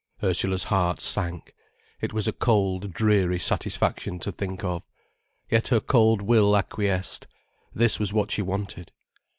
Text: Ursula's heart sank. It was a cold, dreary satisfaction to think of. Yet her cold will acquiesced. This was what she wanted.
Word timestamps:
Ursula's 0.23 0.63
heart 0.63 0.99
sank. 0.99 1.53
It 2.01 2.11
was 2.11 2.27
a 2.27 2.33
cold, 2.33 2.91
dreary 2.91 3.37
satisfaction 3.37 4.17
to 4.21 4.31
think 4.31 4.63
of. 4.63 4.89
Yet 5.47 5.67
her 5.67 5.79
cold 5.79 6.23
will 6.23 6.55
acquiesced. 6.57 7.27
This 7.71 7.99
was 7.99 8.11
what 8.11 8.31
she 8.31 8.41
wanted. 8.41 8.91